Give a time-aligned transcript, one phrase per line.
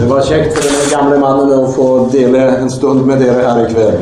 [0.00, 3.58] Det var kjekt for den gamle mannen å få dele en stund med dere her
[3.60, 3.98] i kveld.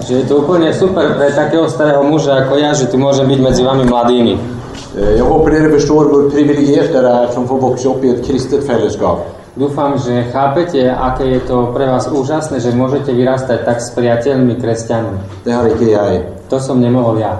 [0.00, 3.40] Že je to úplne super pre takého starého muža ako ja, že tu môžem byť
[3.44, 4.34] medzi vami mladými.
[4.96, 8.26] Eh, Jag hoppas dere förstår hur privilegierat det är som får växa upp i ett
[8.26, 9.18] kristet fällskap.
[9.54, 14.56] Dúfam, že chápete, aké je to pre vás úžasné, že môžete vyrastať tak s priateľmi
[14.56, 15.44] kresťanmi.
[15.44, 16.24] Det har inte jag.
[16.48, 17.36] To som nemohol ja.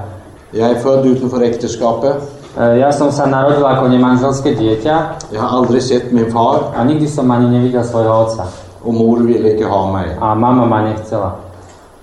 [0.52, 2.37] Jag är född utanför äktenskapet.
[2.56, 4.96] E, Ja som sa narodil ako nemanželské dieťa
[5.32, 8.44] Jag har aldrig sett min far a nikdy som ani nevidel svojho otca.
[8.82, 10.16] och mor ville inte ha mig.
[10.20, 11.32] A mama ma nechcela.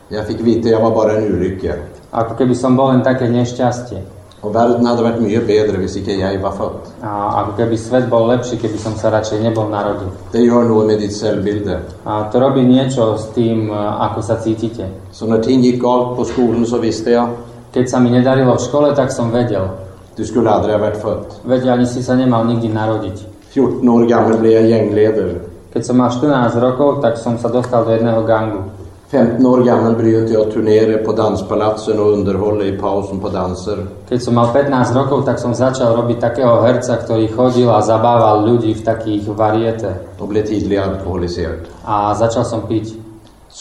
[0.09, 1.73] Jag fick veta jag var bara en olycka.
[2.11, 4.01] Ako keby som bol len také nešťastie.
[4.41, 6.79] Och världen hade varit mycket bättre hvis inte jag var född.
[7.01, 10.07] A ako keby svet bol lepší, keby som sa radšej nebol narodil.
[10.31, 11.79] Det gör något med ditt självbilde.
[12.03, 14.85] A to robí niečo s tým, e, ako sa cítite.
[15.11, 17.27] Så när ting gick galt på skolan så visste jag
[17.73, 19.67] Keď sa mi nedarilo v škole, tak som vedel.
[20.15, 21.25] Du skulle aldrig ha varit född.
[21.43, 23.17] Veď ani si sa nemal nikdy narodiť.
[23.53, 25.35] 14 år gammal blev jag gängledare.
[25.73, 28.63] Keď som mal 14 rokov, tak som sa dostal do jedného gangu.
[29.11, 33.77] 15 år gammal började jag turnera på danspalatsen och underhålla i pausen på danser.
[34.09, 38.43] Keď som mal 15 rokov, tak som začal robiť takého herca, ktorý chodil a zabával
[38.43, 39.93] ľudí v takých variete.
[40.19, 41.59] och blev tidigare alkoholiserad.
[41.85, 43.04] A začal som piť.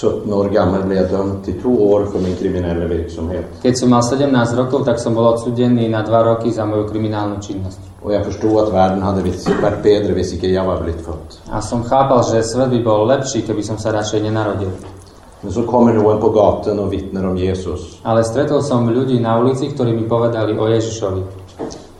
[0.01, 3.45] 17 år gammal blev jag dömd till två år för min kriminella verksamhet.
[3.63, 7.39] Keď som mal 17 rokov, tak som bol odsudený na 2 roky za moju kriminálnu
[7.41, 7.79] činnosť.
[8.03, 9.23] Och jag förstod att världen hade
[9.63, 11.31] varit bättre om inte jag var blivit född.
[11.51, 14.71] A som chápal, že svet by bol lepší, keby som sa radšej nenarodil.
[15.41, 17.99] Men så kommer någon på gatan och vittnar om Jesus.
[18.03, 21.23] Ale stretol som ľudí na ulici, ktorí mi povedali o Ježišovi.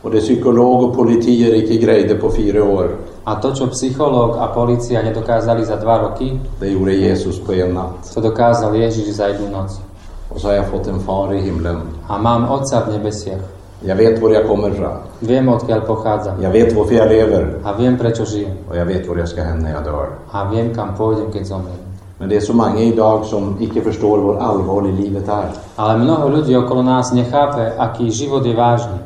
[0.01, 4.47] Och det psykolog och politier inte grejde på fyra år, A to, čo psychológ a
[4.53, 8.13] policia nedokázali za 2 roky, det gjorde Jesus på en natt.
[8.13, 9.81] to dokázal Ježiš za jednu noc.
[10.29, 11.81] Och så har jag fått en far i himlen.
[12.07, 13.41] A mám Otca v nebesiach.
[13.81, 14.97] Jag vet var jag kommer ifrån.
[15.19, 16.41] Viem, odkiaľ pochádzam.
[16.41, 17.59] Jag vet varför jag lever.
[17.63, 18.57] A viem, prečo žijem.
[18.69, 20.07] Och jag vet var jag ska hem när jag dör.
[20.31, 21.81] A viem, kam pôjdem, keď zomrem.
[22.17, 25.49] Men det är så många idag som inte förstår hur allvarligt livet är.
[25.75, 28.99] Ale mnoho ľudí okolo nás nechápe, aký život je vážny.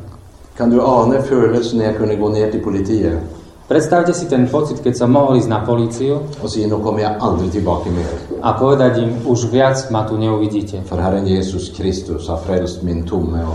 [0.57, 3.38] Kan du ana födelsen när jag kunde gå ner till politiet
[3.69, 6.25] Predstavte si ten pocit, keď som mohol ísť na políciu
[6.81, 7.05] kommer
[7.93, 8.09] mer.
[8.41, 10.81] a povedať im, už viac ma tu neuvidíte.
[10.89, 12.41] Herren Jesus Kristus har
[12.81, 13.45] min tomme.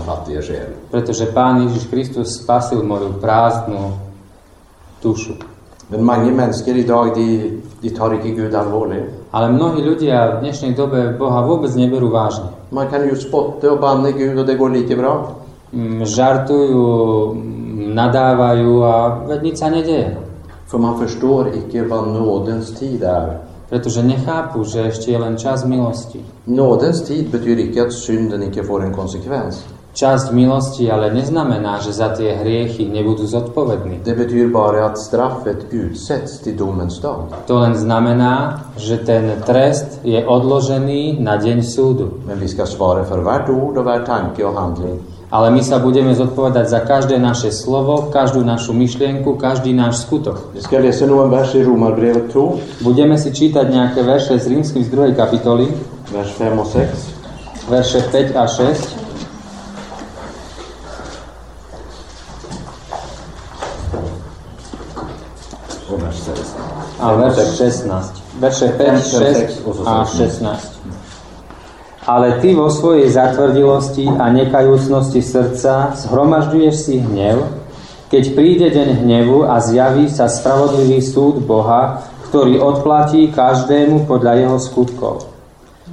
[0.87, 3.91] Pretože Pán Ježiš Kristus spasil moju prázdnu
[5.03, 5.35] dušu.
[5.91, 5.99] Men
[7.11, 8.55] de, de tar Gud.
[9.35, 12.55] Ale mnohí ľudia v dnešnej dobe Boha vôbec neberú vážne.
[12.71, 15.35] Man kan Gud det går bra.
[15.75, 16.83] Mm, Žartujú,
[17.95, 20.19] nadávajú a veď nič sa nedeje.
[20.67, 23.39] För man förstår inte vad nådens tid är.
[23.69, 26.21] Pretože nechápu, že ešte je len čas milosti.
[26.45, 29.65] Nådens tid betyder inte att synden inte får en konsekvens.
[29.95, 34.03] Časť milosti ale neznamená, že za tie hriechy nebudú zodpovední.
[34.03, 37.31] Det betyder bara att straffet utsätts till domens dag.
[37.47, 42.21] To len znamená, že ten trest je odložený na deň súdu.
[42.27, 44.99] Men vi ska svara för hvert ord och var tanke och handling.
[45.35, 50.55] Ale my sa budeme zodpovedať za každé naše slovo, každú našu myšlienku, každý náš skutok.
[50.55, 54.87] Vi ska läsa några vers i Romarbrevet 2, Budeme si čítať nejaké verše z rímskym
[54.87, 55.11] z 2.
[55.11, 55.67] kapitoly,
[56.07, 57.67] vers 5 och 6.
[57.67, 58.95] verše 5 a 6.
[65.91, 66.55] Och vers 6.
[67.03, 68.39] A verš 16.
[68.39, 70.75] Verše 5, 6 a 16.
[72.05, 77.49] Ale ty vo svojej zatvrdilosti a nekajúcnosti srdca zhromažďuješ si hnev,
[78.13, 84.57] keď príde deň hnevu a zjaví sa spravodlivý súd Boha, ktorý odplatí každému podľa jeho
[84.61, 85.15] skutkov.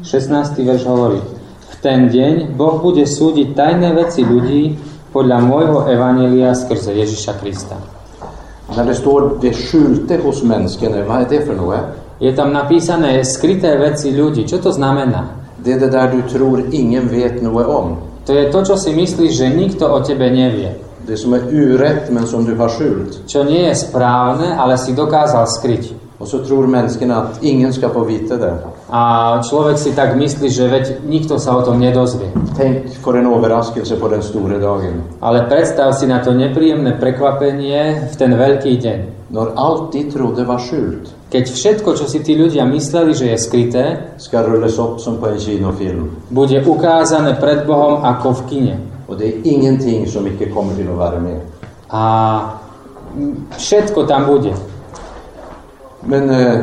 [0.04, 0.60] 16.
[0.60, 1.24] verš hovorí,
[1.72, 4.76] v ten deň Boh bude súdiť tajné veci ľudí
[5.16, 7.80] podľa môjho evanelia skrze Ježiša Krista.
[8.76, 11.84] När det står det skjulte hos människan, vad är det för något?
[12.20, 14.46] Je tam napísané skryté veci ľudí.
[14.46, 15.41] Čo to znamená?
[15.64, 17.96] Det är det där du tror ingen vet något om.
[18.26, 20.74] To je to, čo si myslíš, že nikto o tebe nevie.
[21.06, 23.26] Det som är urätt men som du har skjult.
[23.26, 26.01] Čo nie je správne, ale si dokázal skryť.
[26.22, 28.54] Och så tror människan att ingen ska få veta det.
[28.88, 32.30] A človek si tak myslí, že veď nikto sa o tom nedozvie.
[32.54, 35.02] Tänk för en överraskelse på den stora dagen.
[35.18, 38.98] Ale predstav si na to nepríjemné prekvapenie v ten veľký deň.
[39.34, 43.36] När allt de trodde var skjult Keď všetko, čo si tí ľudia mysleli, že je
[43.42, 43.84] skryté,
[44.20, 46.30] ska rullas upp som på en kinofilm.
[46.30, 48.76] bude ukázané pred Bohom ako v kine.
[49.10, 51.40] Och det är ingenting som icke kommer till att vara med.
[51.90, 52.04] A
[53.58, 54.54] všetko tam bude.
[56.06, 56.58] Men eh,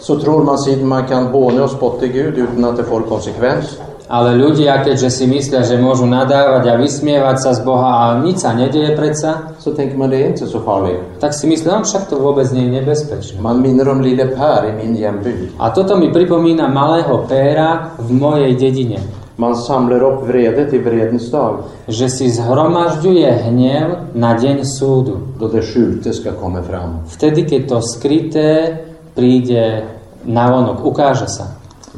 [0.00, 3.64] så tror man sig man kan håna och spotta Gud utan att det får konsekvens.
[4.08, 8.40] Ale ľudia, keďže si myslia, že môžu nadávať a vysmievať sa z Boha a nič
[8.40, 11.20] sa nedieje predsa, Så tänker man det är inte så farligt.
[11.20, 13.36] tak si myslia, no však to vôbec nie je nebezpečné.
[13.40, 15.60] Man minner om lille Per i min hembygd.
[15.60, 19.04] A toto mi pripomína malého péra v mojej dedine.
[19.38, 21.54] Man samlar upp vrede till vredens dag,
[21.88, 25.16] Že si zhromažďuje hnev na deň súdu.
[25.38, 27.06] då det skjulte ska komma fram.
[27.06, 28.78] Vtedy, keď to skryté
[29.14, 29.82] príde
[30.26, 31.44] na vonok, ukáže sa.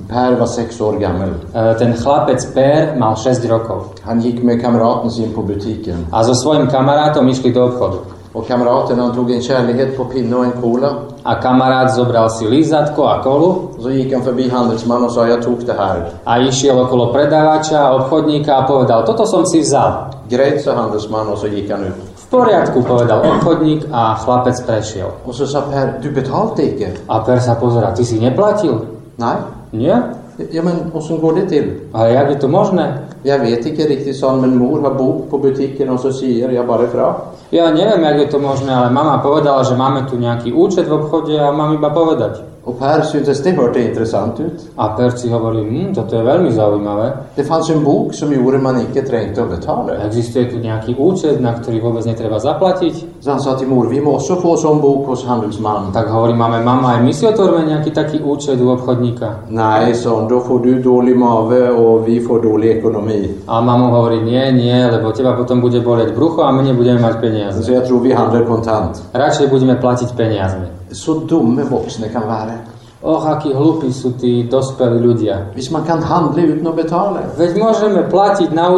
[0.09, 1.29] Per var sex år gammal.
[1.55, 6.07] E, Ten chlapec Per mal 6 rokov Han gick med kamraten sin på butiken.
[6.13, 7.99] a so svojím kamarátom išli do obchodu.
[8.32, 10.88] Och kamraten han tog en kärlighet på pinne och en cola.
[11.23, 15.43] A kamarát zobral si lízatko a kolu så gick han förbi handelsman och sa jag
[15.43, 16.11] tog det här.
[16.25, 19.93] a išiel okolo predávača, obchodníka a povedal, toto som si vzal.
[20.29, 21.94] Grejt sa handelsman och så gick han ut.
[21.94, 25.06] V poriadku, povedal obchodník a chlapec prešiel.
[25.25, 26.91] Och så sa Per, du betalte icke?
[27.06, 28.79] A Per sa pozera, ty si neplatil?
[29.17, 29.37] Nej.
[29.71, 30.03] Nie?
[30.53, 31.71] Ja men och så går det till?
[31.93, 32.99] Ale jak je to možné?
[33.23, 36.51] Jag vet inte riktigt, sa han, men mor har bok på butiken och så säger
[36.51, 37.15] jag bara ifrån.
[37.51, 41.03] Ja neviem, jak je to možné, ale mama povedala, že máme tu nejaký účet v
[41.03, 42.50] obchode a mám iba povedať.
[42.65, 44.61] Och Per syntes det hörde intressant ut.
[44.77, 47.33] A Perci hovorí, hm, toto je veľmi zaujímavé.
[47.37, 49.93] Det fanns en bok som gjorde man icke trängte att betala.
[50.05, 53.21] Existuje tu nejaký účet, na ktorý vôbec netreba zaplatiť?
[53.21, 55.93] Så han sa mor, vi måste få sån bok hos handelsman.
[55.93, 59.49] Tak hovorí, máme mama, aj my si otvoríme nejaký taký účet u obchodníka.
[59.49, 63.41] Nej, sa hon, då får du dålig mave och vi får dålig ekonomi.
[63.49, 67.21] A mama hovorí, nie, nie, lebo teba potom bude boleť brucho a my nebudeme mať
[67.21, 67.62] peniaze.
[67.65, 69.01] Så jag tror vi handlar kontant.
[69.17, 70.80] Radšej budeme platiť peniazmi.
[70.93, 72.59] Så dumma vuxna kan vara.
[73.01, 75.57] Och, akí hlupí sú tí dospelí ľudia.
[75.57, 77.21] Hvis man kan handla utan att betala.
[77.33, 78.69] Veď môžeme platiť na,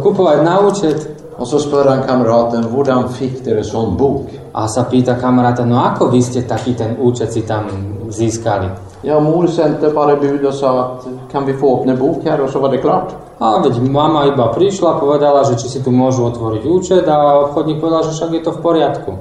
[0.00, 0.98] kupovať na účet.
[1.36, 4.22] Och så spör han kamraten, hvordan fick en sån bok?
[4.54, 7.66] A sa pýta kamaráta, no ako vy ste taký ten účet si tam
[8.08, 8.68] získali?
[9.02, 12.50] Ja, mor sände bara bud och sa att kan vi få öppna bok här och
[12.50, 13.14] så var det klart.
[13.38, 17.80] A veď mama iba prišla, povedala, že či si tu môžu otvoriť účet a obchodník
[17.80, 19.12] povedal, že však je to v poriadku.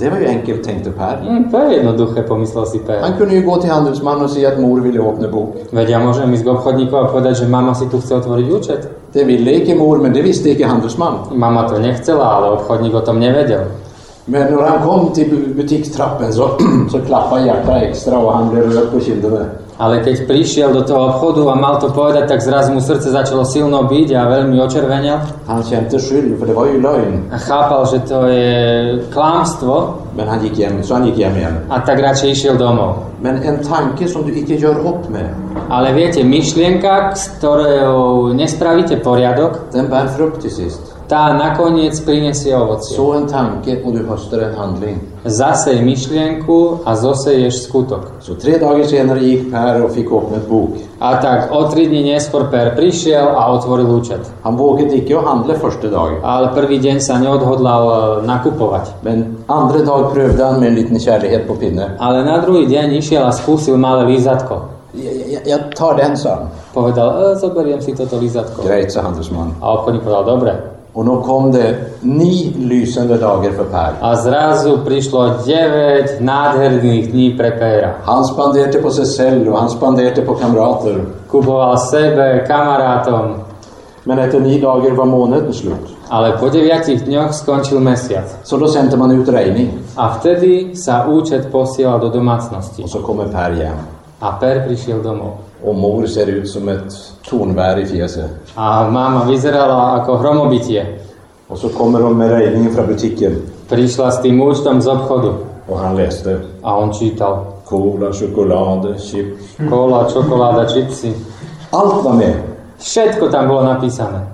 [0.00, 1.16] Det var ju enkelt, tänkte Per.
[1.28, 3.00] Hm, to je jednoduché, pomyslel si Per.
[3.00, 5.56] Han kunde ju gå till handelsmannen och säga att mor ville öppna bok.
[5.72, 8.80] Veď ja môžem ísť k obchodníku a povedať, že mama si tu chce otvoriť účet.
[9.12, 11.36] Det ville icke mor, men det visste icke handelsman.
[11.36, 13.60] Mama to nechcela, ale obchodník o tom nevedel.
[14.24, 16.50] Men när han kom till bu- butikstrappen så,
[16.92, 19.44] så klappade hjärtat extra och han blev röd på kinderna.
[19.80, 23.48] Ale keď prišiel do toho obchodu a mal to povedať, tak zrazu mu srdce začalo
[23.48, 25.48] silno byť a veľmi očervenel.
[25.48, 25.88] Han skyld,
[26.36, 26.68] det var.
[27.32, 28.52] A chápal, že to je
[29.08, 31.64] klámstvo Men han gick hem, så han gick hem igen.
[31.70, 33.08] a tak radšej išiel domov.
[33.20, 35.30] Men en tanke som du icke gör upp med,
[35.70, 40.82] Ale viete, myšlienka, ktorou nespravíte poriadok, den bär frukt till sist.
[41.10, 42.94] tá nakoniec prinesie ovocie.
[42.96, 44.98] Så en tanke och du höstar en handling.
[45.24, 48.24] Zasej myšlienku a zoseješ skutok.
[48.24, 50.70] Så tre dagar senare gick Per och fick öppna ett bok.
[50.98, 54.24] A tak o tri dni neskôr Per prišiel a otvoril účet.
[54.42, 56.24] Han vågade icke att handla första dagen.
[56.24, 59.04] Ale prvý deň sa neodhodlal e, nakupovať.
[59.04, 61.96] Men andra dag prövade han med en liten kärlighet på pinne.
[61.98, 64.56] Ale na druhý deň išiel a skúsil malé lízatko.
[64.92, 66.48] Jag, jag tar den, sa.
[66.72, 68.62] Povedal, e, zoberiem si toto lízatko.
[68.62, 69.52] Grejt, sa handelsman.
[69.60, 70.79] A obchodník povedal, dobre.
[70.92, 73.92] Och då kom det ni lysande dagar för Per.
[74.00, 77.90] A zrazu prišlo 9 nádherných dní pre Péra.
[78.04, 81.04] Han spenderade på sig själv och han spenderade på kamrater.
[81.30, 83.34] Kupoval sebe, kamarátom,
[84.04, 85.96] Men efter nio dagar var månaden slut.
[86.08, 88.36] ale po 9 dňoch skončil mesiac.
[88.42, 89.70] Så då sände man ut räkning.
[89.96, 92.82] A vtedy sa účet posielal do domácnosti.
[92.82, 93.76] Och så kommer Per hem.
[94.20, 95.32] A Per prišiel domov.
[95.64, 96.92] Och mor ser ut som ett
[97.30, 98.30] tornbär i fjäset.
[98.54, 100.86] A mama vyzerala ako hromobitie.
[101.48, 103.36] Och så kommer hon med räkningen från butiken.
[103.68, 105.32] Prišla s tým účtom z obchodu.
[105.66, 106.40] Och han läste.
[106.62, 109.56] A on čítal Cola, choklad, chips.
[109.70, 111.12] kola, čokoláda, čipsy.
[111.70, 112.34] Allt var med.
[112.78, 114.26] Všetko tam bolo napísané.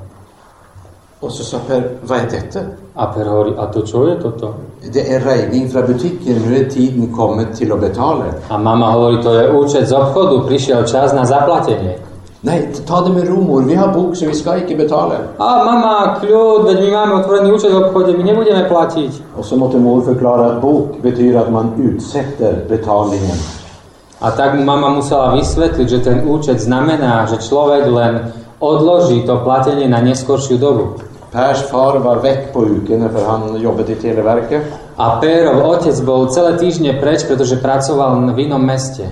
[1.21, 2.61] Och så sa Per, vad är detta?
[2.97, 4.55] A Per hovorí, a to čo je toto?
[4.93, 6.37] Det är räkning från butiken.
[6.49, 8.25] Nu är tiden kommit till att betala.
[8.49, 11.99] A mama hovorí, to je účet z obchodu, prišiel čas na zaplatenie.
[12.41, 13.63] Nej, ta det med ro mor.
[13.63, 15.15] Vi har bok så vi ska inte betala.
[15.39, 19.13] A mama, kľud, veď my máme otvorený účet v obchode, my nebudeme platiť.
[19.37, 23.37] Och så måtte mor förklara att bok betyder att man utsätter betalningen.
[24.21, 29.37] A tak mu mama musela vysvetliť, že ten účet znamená, že človek len odloží to
[29.45, 31.05] platenie na neskoršiu dobu.
[31.33, 34.63] Pers far var väck på ukene för han jobbade i Televerket.
[34.97, 39.11] A Pérov otec bol celé týždne preč, pretože pracoval v inom meste.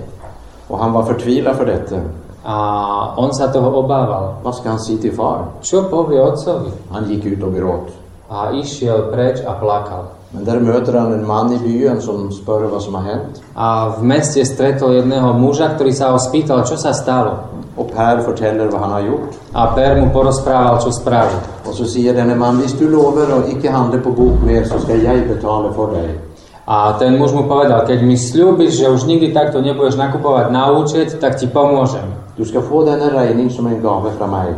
[0.69, 1.97] Och han var förtvivlad för detta.
[2.45, 4.35] A on sa toho obával.
[4.43, 5.45] Vad ska han säga till far?
[5.63, 6.71] Čo povie otcovi?
[6.91, 7.89] Han gick ut och gråt.
[8.29, 10.05] A išiel preč a plakal.
[10.31, 13.43] Men där möter han en man i byen som spör vad som har hänt.
[13.55, 17.64] A v meste stretol jedného muža, ktorý sa ho spýtal, čo sa stalo.
[17.77, 19.31] Och Per fortäller vad han har gjort.
[19.53, 21.39] A Per mu porozprával, čo spravil.
[21.67, 24.79] Och så säger denne man, hvis du lovar att icke handla på bok mer så
[24.79, 26.19] ska jag betala för dig.
[26.65, 30.73] A ten muž mu povedal, keď mi slúbiš, že už nikdy takto nebudeš nakupovať na
[30.73, 32.09] účet, tak ti pomôžem.
[32.41, 34.49] Du ska få denna räkning som en gave från mig.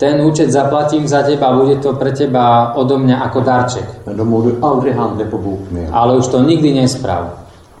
[0.00, 3.84] Ten účet zaplatím za teba, bude to pre teba odo mňa ako darček.
[4.06, 5.92] Men då må du aldrig handla på bok mer.
[5.92, 7.24] Ale už to nikdy nesprav.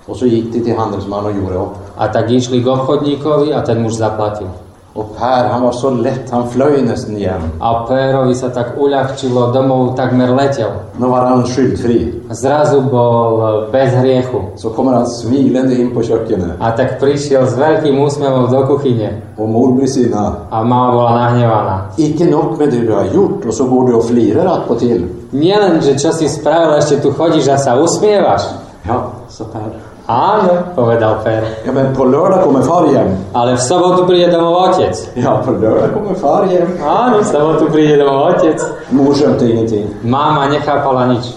[0.06, 1.74] Och så gick de till handelsman och gjorde upp.
[1.96, 4.46] A tak išli k obchodníkovi a ten muž zaplatil.
[4.94, 7.40] Och Per, han var så lätt, han flöj nästan igen.
[7.60, 10.70] A Pérovi sa tak uľahčilo, domov takmer letel.
[10.98, 12.26] Nu var han skyldfri.
[12.30, 14.40] Zrazu bol bez hriechu.
[14.56, 16.58] Så kommer han smilande in på kökenet.
[16.58, 19.22] A tak prišiel s veľkým úsmevom do kuchyne.
[19.38, 20.50] Och mor blir sinna.
[20.50, 21.94] A mama bola nahnevaná.
[21.96, 25.06] Icke nog med det du har gjort och så går du och flirar attpåtill.
[25.30, 28.42] Nielen, že čo si spravil, ešte tu chodíš a sa usmievaš.
[28.82, 29.89] Ja, sa Per.
[30.10, 31.44] Áno, povedal Pér.
[31.66, 33.14] Ja, men på lördag kommer far hem.
[33.32, 35.08] Ale v sobotu príde domov otec.
[35.14, 36.66] Ja, på lördag kommer far hem.
[36.82, 38.58] Áno, v sobotu príde domov otec.
[38.90, 39.86] Mor skönte ingenting.
[40.02, 41.30] Mama nechápala nič.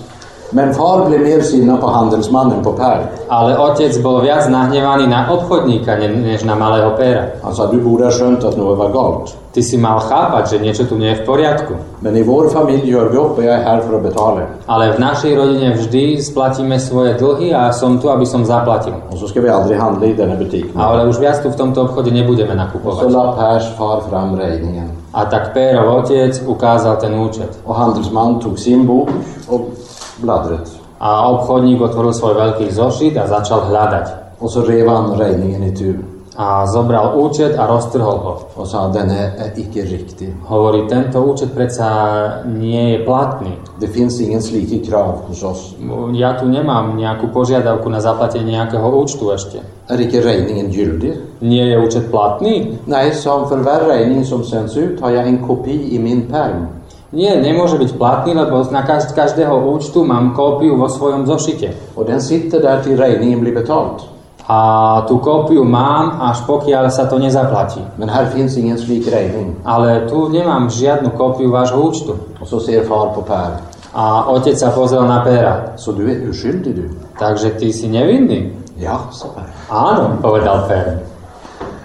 [0.52, 2.98] Men far blev mer sinna på handelsmannen, på Per.
[3.30, 7.26] Ale otec bol viac nahnevaný na obchodníka, ne- než na malého Péra.
[7.44, 9.38] Han sa, du borde ha skönt att något var galt.
[9.54, 11.78] Ty si mal chápať, že niečo tu nie je v poriadku.
[12.02, 14.42] Men i vår familj gör vi upp och jag är här för att betala.
[14.66, 18.94] Ale v našej rodine vždy splatíme svoje dlhy a som tu, aby som zaplatil.
[19.14, 20.66] Och så ska vi aldrig handla i denna butik.
[20.74, 23.14] Ale už viac tu v tomto obchode nebudeme Och så nakupovať.
[23.14, 24.90] la Pers far fram räkningen.
[25.14, 27.54] A tak Pérov otec ukázal ten účet.
[27.64, 29.10] Och handelsman tog sin bok
[29.48, 29.62] och
[30.18, 30.66] bladdret.
[30.98, 34.08] A obchodník otvoril svoj veľký zošit a začal hľadať.
[34.42, 38.34] Och så rev han räkningen i tu A zobral účet a roztrhol ho.
[38.56, 40.34] och sa den är icke riktig.
[40.46, 43.58] Hovorí, tento účet predsa nie je platný.
[43.80, 45.76] Det finns ingen slike krav hos oss.
[46.14, 49.62] Ja tu nemám nejakú požiadavku na zaplatenie nejakého účtu ešte.
[49.90, 51.22] Är icke räkningen giltig?
[51.42, 52.82] Nie je účet platný?
[52.88, 56.68] Nej, som för varje räkning som sänds ut har jag en kopi i min perm.
[57.14, 61.94] Nie, nemôže byť platný, lebo na každ- každého účtu mám kópiu vo svojom zošite.
[61.94, 64.13] Och den sitter där till räkningen blir betalt.
[64.48, 64.60] A
[65.08, 67.80] tú kópiu mám, až pokiaľ sa to nezaplatí.
[67.96, 69.64] Men här finns ingen slik räkning.
[69.64, 72.20] Ale tu nemám žiadnu kópiu vášho účtu.
[72.40, 73.64] Och så ser far på Per.
[73.94, 75.78] A otec sa pozrel na Péra.
[75.78, 76.90] Så du är oskyldig du?
[77.20, 78.52] Takže ty si nevinný?
[78.78, 79.48] Ja, sa Per.
[79.70, 81.00] Áno, povedal Pér.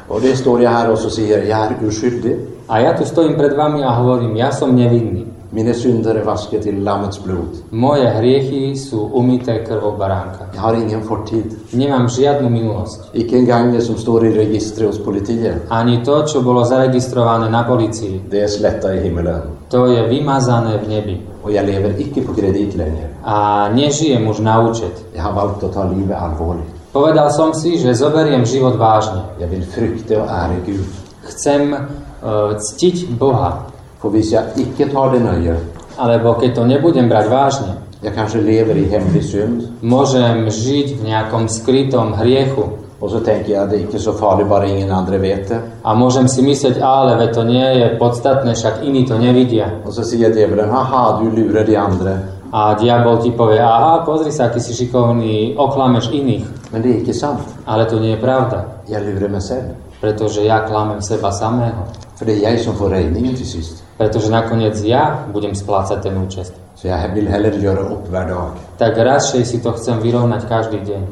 [0.08, 2.36] Och det står jag här och så säger jag är oskyldig.
[2.68, 5.24] A ja tu stojím pred vami a hovorím, ja som nevinný.
[5.50, 7.48] Mina synder är vaskade till Lammets blod.
[7.70, 10.44] Moje hriechy sú umité krvou baránka.
[10.54, 11.56] Jag har ingen fortid.
[11.72, 13.00] Nemám žiadnu minulosť.
[13.12, 15.62] Icke en det som står i registret hos politiet.
[15.68, 19.42] Ani to, čo bolo zaregistrované na policii, Det är slätta i himmelen.
[19.68, 21.20] to je vymazané v nebi.
[21.42, 23.08] Och jag lever icke på kredit längre.
[23.24, 25.04] A nežijem už na účet.
[25.14, 26.74] Jag har valt att ta livet allvarligt.
[26.92, 29.22] Povedal som si, že zoberiem život vážne.
[29.38, 30.84] Jag vill frukta och ära Gud.
[31.24, 33.52] Chcem uh, ctiť Boha.
[34.00, 35.56] För hvis jag icke tar det nöje,
[35.98, 39.62] Alebo keď to nebudem brať vážne, jag kanske lever i hemlig synd.
[39.82, 42.78] môžem žiť v nejakom skrytom hriechu.
[43.00, 45.60] Och så tänker jag, det är inte så farligt, bara ingen andra vet det.
[45.82, 49.70] A môžem si myslieť, ale veď to nie je podstatné, však iní to nevidia.
[49.86, 52.18] Och så säger djävulen, haha, du lurar de andra.
[52.52, 56.46] A diabol ti povie, aha, pozri sa, aký si šikovný, oklameš iných.
[56.72, 57.40] Men det är icke sant.
[57.66, 59.74] Ale to nie je pravda, Jag lurar mig själv.
[60.00, 61.82] pretože ja klamem seba samého.
[62.16, 63.82] För det är jag som får räkningen till sist.
[63.98, 66.54] Pretože nakoniec ja budem splácať ten účest.
[66.78, 68.54] Så jag vill hellre göra upp hver dag.
[68.78, 71.02] Tak radšej si to chcem vyrovnať každý deň.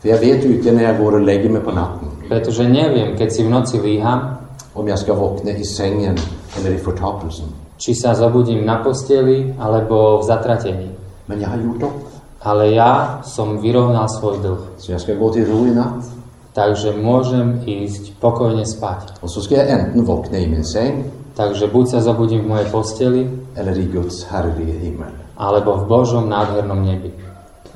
[0.00, 3.28] För jag vet inte när jag går och lägger mig på natten Pretože neviem, keď
[3.28, 4.40] si v noci líham,
[4.74, 6.16] om jag ska vakna i sängen
[6.56, 7.52] eller i förtapelsen.
[7.82, 10.88] či sa zobudím na posteli alebo v zatratení.
[11.26, 11.98] Men jag har gjort upp.
[12.40, 14.78] Ale ja som vyrovnal svoj dlh.
[14.78, 16.06] Så jag ska gå till ro i natt.
[16.52, 19.18] Takže môžem ísť pokojne spať.
[19.20, 22.68] Och så ska jag enten vakna i min säng Takže buď sa zobudím v mojej
[22.68, 23.22] posteli,
[23.56, 25.22] eller i Guds härliga himmel.
[25.42, 27.10] alebo v Božom nádhernom nebi.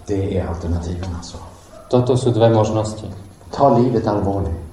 [0.06, 1.38] Det är alternativen alltså.
[1.88, 3.06] Toto sú dve možnosti.
[3.50, 4.66] Ta livet allvarligt.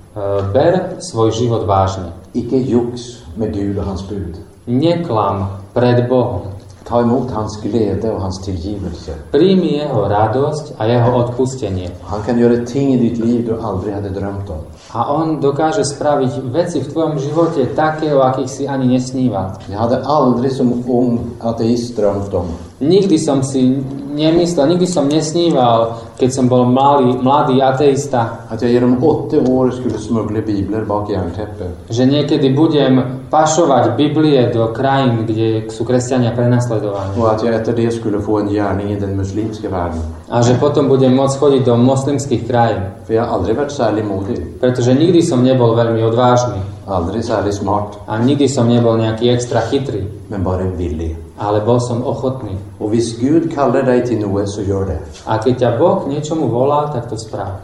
[0.53, 2.13] ber svoj život vážne.
[2.33, 4.37] Icke juks med Gud och hans bud.
[4.65, 6.41] Neklam pred Bohom.
[6.83, 9.13] Ta emot hans glädje och hans tillgivelse.
[9.31, 11.89] Príjmi jeho radosť a jeho odpustenie.
[12.03, 14.61] Han kan göra ting i ditt liv du aldrig hade drömt om.
[14.93, 19.57] A on dokáže spraviť veci v tvojom živote také, o akých si ani nesníval.
[19.65, 26.29] Jag hade aldrig som ung ateist om Nikdy som si nemyslel, nikdy som nesníval, keď
[26.33, 31.65] som bol mladý, mladý ateista, att jag genom 80 år skulle smuggla biblar bak järntäppe.
[31.89, 37.17] že niekedy budem pašovať Biblie do krajín, kde sú kresťania prenasledovaní.
[37.17, 40.01] Och att jag efter det skulle få en gärning i den muslimska världen.
[40.29, 42.81] A že potom budem môcť chodiť do moslimských krajín.
[43.05, 44.39] För jag har aldrig varit särskilt modig.
[44.59, 46.61] Pretože nikdy som nebol veľmi odvážny.
[46.87, 47.89] Aldrig särskilt smart.
[48.07, 50.03] A nikdy som nebol nejaký extra chytrý.
[50.29, 51.22] Men bara villig.
[51.43, 52.55] Ale bol som ochotný.
[52.79, 54.99] Och visst Gud kallar dig till Noe så gör det.
[55.27, 57.59] A keď ťa Boh k niečomu volá, tak to správ.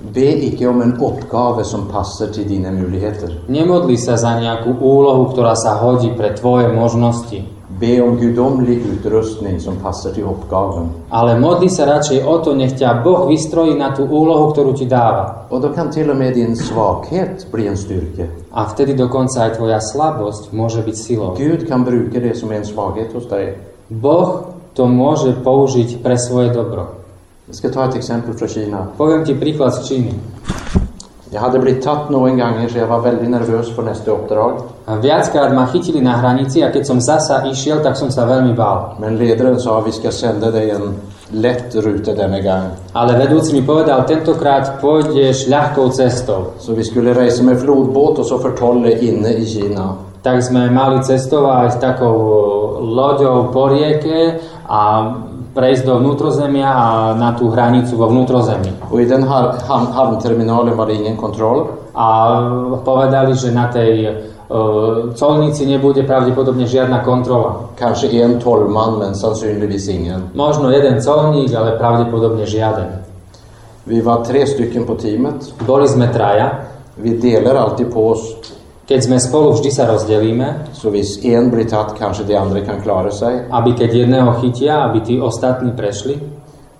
[0.00, 3.48] Be icke om en uppgave som passar till dina möjligheter.
[3.48, 7.53] Nemodli sa za nejakú úlohu, ktorá sa hodí pre tvoje možnosti.
[7.68, 10.88] Be om gudomlig utrustning som passar till uppgaven.
[11.08, 14.84] Ale modli sa radšej o to, nech ťa Boh vystrojí na tú úlohu, ktorú ti
[14.84, 15.48] dáva.
[15.48, 18.28] Och då kan till och med din svaghet bli en styrka.
[18.52, 21.32] A vtedy dokonca aj tvoja slabosť môže byť silou.
[21.32, 23.56] Gud kan bruka det som är en svaghet hos dig.
[23.88, 27.00] Boh to môže použiť pre svoje dobro.
[27.46, 28.88] Jag ska ta ett exempel från Kina.
[28.96, 30.14] Poviem ti príklad z Číny.
[31.30, 34.52] Jag hade blivit tatt någon gånger så jag var väldigt nervös för nästa uppdrag.
[34.84, 39.00] Viackrát ma chytili na hranici a keď som zasa išiel, tak som sa veľmi bál.
[39.00, 41.00] Men ledaren sa vi ska sända dig en
[41.32, 42.92] lätt ruta denna gång.
[42.92, 46.52] Ale vedúci mi povedal, tentokrát pôjdeš ľahkou cestou.
[46.60, 49.96] Så vi skulle resa med flodbåt och så förtolla inne i Kina.
[50.20, 52.16] Tak sme mali cestovať takou
[52.84, 55.12] loďou po rieke a
[55.56, 56.86] prejsť do vnútrozemia a
[57.16, 58.92] na tú hranicu vo vnútrozemí.
[58.92, 61.72] Och i den ham- hamnterminalen var det ingen kontroll.
[61.94, 62.40] A
[62.84, 64.12] povedali, že na tej
[65.18, 67.54] colnici nebude pravdepodobne žiadna kontrola.
[67.78, 70.22] Kanske en tolvman men sannolikt ingen.
[70.34, 72.86] Možno jeden colník, ale pravdepodobne žiaden.
[73.86, 75.52] Vi var tre stycken på teamet.
[75.66, 76.64] Boli sme traja.
[76.96, 78.20] Vi delar alltid på oss.
[78.84, 82.82] Keď sme spolu, vždy sa rozdelíme, Så hvis en blir tatt kanske de andra kan
[82.82, 83.48] klara sig.
[83.50, 86.20] aby keď jedného chytia, aby tí ostatní prešli.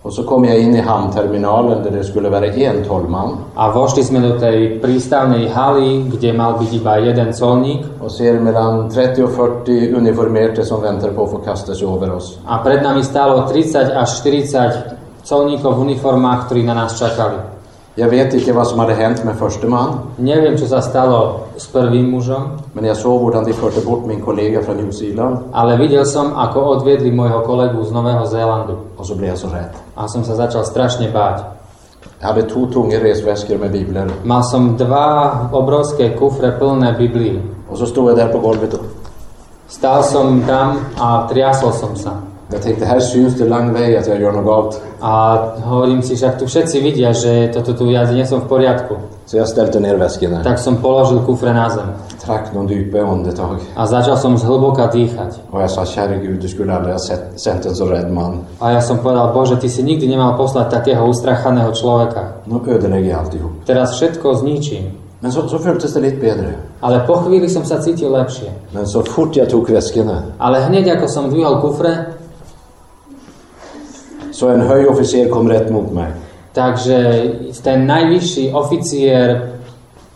[0.04, 3.38] Och så kom jag in i hamnterminalen där det skulle vara en tolvman.
[3.54, 8.36] A vošli sme do tej prístavnej haly, kde mal byť iba jeden colník Och ser
[8.36, 9.32] mellan 30 och
[9.64, 12.38] 40 uniformerade som väntar på att få kasta sig över oss.
[12.44, 14.92] a pred nami stálo 30 až 40
[15.24, 17.53] colníkov v uniformách, ktorí na nás čakali.
[17.96, 19.98] Jag vet inte vad som hade hänt med förste man.
[20.16, 24.20] Neviem, čo sa stalo s prvým mužom, Men jag såg hur de förde bort min
[24.20, 25.38] kollega från New Zealand.
[25.52, 28.76] ale videl som, ako odviedli môjho kolegu z Nového Zélandu.
[28.96, 29.74] Och så blev jag så rädd.
[29.94, 31.40] A som sa začal strašne báť.
[32.20, 34.10] Jag hade två tunga resväskor med biblar.
[34.24, 37.42] Mal som dva obrovské kufre plné Biblii.
[37.70, 38.74] Och så stod jag där på golvet
[39.68, 42.10] Stál som tam a triasol som sa.
[42.52, 44.82] Jag tänkte, här syns det lång väg att jag gör något galt.
[45.00, 48.94] A hovorím si, však tu všetci vidia, že toto tu ja nie som v poriadku.
[49.26, 50.42] Så jag ställde ner där.
[50.44, 51.88] Tak som položil kufre na zem.
[52.20, 53.56] Trakk någon djupa andetag.
[53.76, 55.40] A začal som zhlboka dýchať.
[55.50, 58.44] Och jag sa, käre Gud, du skulle aldrig ha sett, sänt en så rädd man.
[58.58, 62.32] A ja som povedal, Bože, Ty si nikdy nemal poslať takého ustrachaného človeka.
[62.46, 63.52] Nu ödelägger alltihop.
[63.66, 64.92] Teraz všetko zničím.
[65.24, 66.54] Men så, så kändes det lite bättre.
[66.80, 68.52] Ale po chvíli som sa cítil lepšie.
[68.72, 72.13] Men så fort jag tog väskorna Ale hneď ako som dvihol kufre,
[74.34, 76.10] så en hög officer kom rätt mot mig.
[76.52, 77.22] takže
[77.62, 79.40] ten najvyšší oficier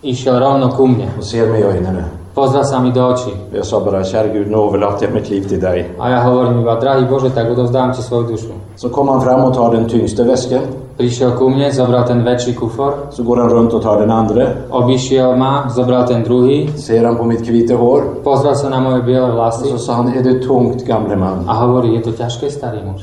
[0.03, 1.09] išiel rovno ku mne.
[1.19, 2.05] och ser mig i ögonen.
[2.35, 3.31] Pozrel sa mi do očí.
[3.53, 5.91] Jag sa bara, käre Gud, nu överlåter jag mitt liv till dig.
[5.99, 8.53] A ja hovorím iba, drahý Bože, tak odovzdám Ti svoju dušu.
[8.77, 10.61] Så kom han fram och tar den tyngsta väskan.
[10.97, 14.47] Prišiel ku mne, zobral ten väčší kufor, Så går han runt och tar den andra.
[14.71, 18.03] obišiel ma, zobral ten druhý, Ser han på mitt kvita hår.
[18.25, 21.45] pozrel sa na moje biele vlasy så sa han, är du tungt gamle man?
[21.47, 23.03] a hovorí, je to ťažké, starý muž.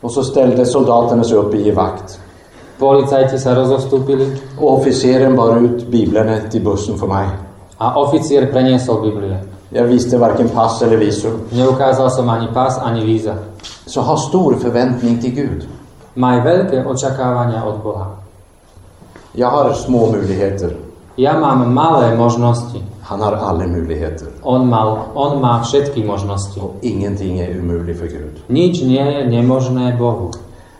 [0.00, 2.20] Och så ställde soldaterna sig upp i vakt.
[2.78, 7.28] Policajti sa rozostúpili Och officeren bar ut biblarna till bussen för mig.
[7.78, 9.38] a oficier preniesol Biblie.
[9.70, 11.40] Jag visste varken pass eller visum.
[11.50, 13.34] Neukázal som ani pás, ani víza.
[13.86, 15.66] Så ha stor förväntning till Gud.
[16.14, 18.06] Maj veľké očakávania od Boha.
[19.32, 20.76] Jag har små möjligheter.
[21.16, 22.82] Ja mám malé možnosti.
[23.08, 24.28] Han har alla möjligheter.
[24.42, 26.60] On, mal, on má všetky možnosti.
[26.60, 28.34] Och ingenting är omöjligt för Gud.
[28.48, 30.30] Nič nie je nemožné Bohu.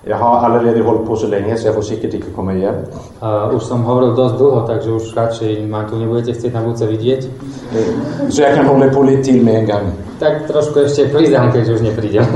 [0.05, 2.75] Jag har allerede hållit på så länge så jag får säkert inte komma igen.
[3.23, 6.87] Uh, už som hovoril dosť dlho, takže už radšej ma tu nebudete chcieť na budúce
[6.87, 7.21] vidieť.
[7.73, 9.87] Eh, Så jag kan hålla på lite till med en gång.
[10.19, 12.27] Tak trošku ešte pridám, keď už neprídem.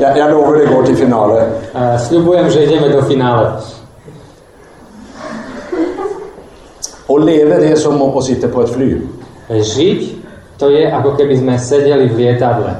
[0.00, 1.48] Jag, jag lovar det går till finalen.
[1.74, 3.60] Uh, sľubujem, že ideme do finále.
[7.14, 8.98] Och leva det är som att sitta på ett flyg.
[9.48, 10.00] Žiť,
[10.58, 12.74] to je ako keby sme sedeli v lietadle.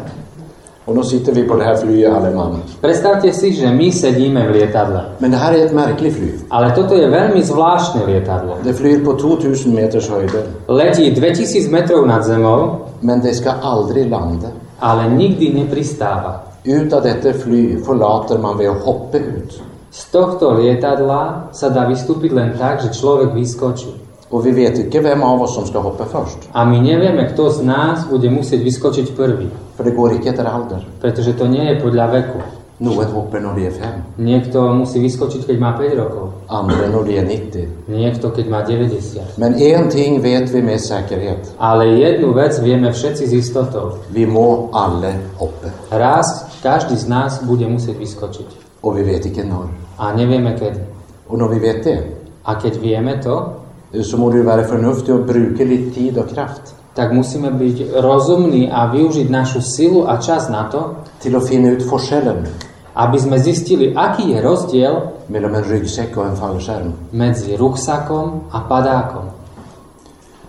[0.85, 2.63] Och då sitter vi på det här flyget alle man.
[2.81, 5.01] Predstavte si, že my sedíme v lietadle.
[5.19, 6.35] Men det här är ett märkligt flyg.
[6.51, 8.59] Ale toto je veľmi zvláštne lietadlo.
[8.65, 10.43] Det flyger på 2000 meters höjder.
[10.67, 14.51] Letí 2000 metrov nad zemou, Men det ska aldrig landa.
[14.81, 16.41] ale nikdy nepristáva.
[16.65, 19.63] Ut av detta fly förlater man ved att hoppa ut.
[19.91, 24.04] Z tohto lietadla sa dá vystúpiť len tak, že človek vyskočí.
[24.35, 26.39] Och vi vet inte vem av oss som ska hoppa först.
[26.53, 29.47] A my nevieme, kto z nás bude musieť vyskočiť prvý.
[29.79, 30.83] För det går inte efter ålder.
[30.99, 32.39] Pretože to nie je podľa veku.
[32.83, 34.03] Någon hoppar när de är fem.
[34.19, 36.35] Niekto musí vyskočiť, keď má 5 rokov.
[36.51, 37.87] Andra när de är 90.
[37.87, 39.39] Niekto, keď má 90.
[39.39, 41.55] Men en ting vet vi med säkerhet.
[41.59, 44.03] Ale jednu vec vieme všetci s istotou.
[44.11, 45.71] Vi må alle hoppa.
[45.95, 48.83] Raz každý z nás bude musieť vyskočiť.
[48.83, 49.71] Och vi vet inte när.
[49.95, 50.83] A nevieme kedy.
[51.31, 52.03] Och när vi vet det,
[52.45, 53.64] A keď vieme to,
[54.03, 57.99] så må det ju vara förnuftigt att bruka lite tid och kraft tak musíme byť
[57.99, 62.47] rozumní a využiť našu silu a čas na to, till att finna ut forskellen
[62.95, 66.93] aby sme zistili, aký je rozdiel mellan en ryggsäck och en fallskärm.
[67.11, 69.25] medzi ruksakom a padákom.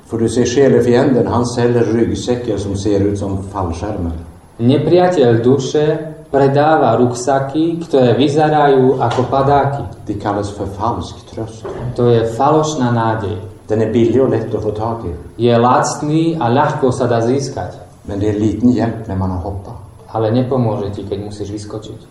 [0.05, 4.13] För du ser själefienden, han säljer ryggsäckar som ser ut som fallskärmar.
[4.59, 9.83] Nepriateľ duše predáva ruksaky, ktoré vyzerajú ako padáky.
[10.05, 11.65] Det kallas för falsk tröst.
[11.95, 13.37] To je falošná nádej.
[13.67, 15.13] Den är billig och lätt att få tag i.
[15.47, 19.41] Je lacný a ľahko sa dá získať, Men det är liten hjälp när man har
[19.41, 19.73] hoppat.
[20.15, 22.01] ale nepomôže ti, keď musíš vyskočiť.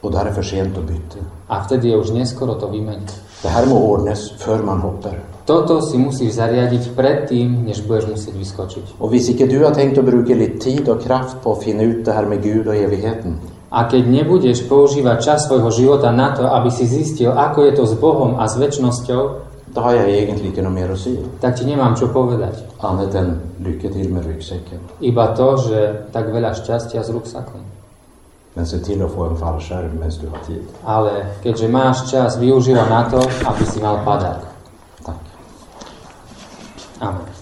[0.00, 1.18] Och då är för sent att byta.
[1.48, 3.10] A vtedy je už neskoro to vymeniť.
[3.42, 5.20] Det här må ordnas för man hoppar.
[5.46, 8.84] Toto si musíš zariadiť predtým, než budeš musieť vyskočiť.
[8.98, 11.82] Och visst inte du har tänkt att bruka lite tid och kraft på att finna
[11.82, 13.38] ut det här med Gud och evigheten.
[13.70, 17.84] A keď nebudeš používať čas svojho života na to, aby si zistil, ako je to
[17.86, 21.20] s Bohom a s väčšnosťou, Då har jag egentligen inte något mer att säga.
[21.40, 22.64] tak ti nemám čo povedať.
[22.80, 24.80] Annat än lycka till med ryggsäcken.
[25.00, 27.60] Iba to, že tak veľa šťastia s ruksakom.
[28.56, 30.64] Men se till att få en fallskärm medan du har tid.
[30.84, 34.55] Ale keďže máš čas, využíva na to, aby si mal padák.
[37.00, 37.35] Amen.